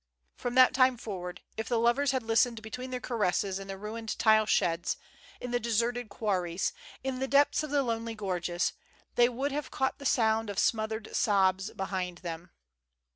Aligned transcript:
From 0.35 0.55
that 0.55 0.73
time 0.73 0.97
forward, 0.97 1.41
if 1.57 1.69
the 1.69 1.77
lov 1.77 1.99
ers 1.99 2.09
had 2.09 2.23
listened 2.23 2.63
between 2.63 2.89
their 2.89 2.99
caresses 2.99 3.59
in 3.59 3.67
the 3.67 3.77
ruined 3.77 4.17
tile 4.17 4.47
sheds, 4.47 4.97
in 5.39 5.51
the 5.51 5.59
deserted 5.59 6.09
quarries, 6.09 6.73
in 7.03 7.19
the 7.19 7.27
depths 7.27 7.61
of 7.61 7.69
the 7.69 7.83
lonely 7.83 8.15
gorges, 8.15 8.73
they 9.13 9.29
would 9.29 9.51
have 9.51 9.69
caught 9.69 9.99
the 9.99 10.05
sound 10.07 10.49
of 10.49 10.57
smothered 10.57 11.15
sobs 11.15 11.69
behind 11.71 12.17
them. 12.25 12.49